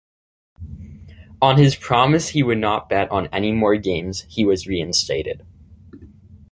On 1.43 1.59
his 1.59 1.75
promise 1.75 2.29
he 2.29 2.41
would 2.41 2.57
not 2.57 2.89
bet 2.89 3.11
on 3.11 3.27
any 3.27 3.51
more 3.51 3.75
games, 3.75 4.25
he 4.27 4.43
was 4.43 4.65
reinstated. 4.65 5.45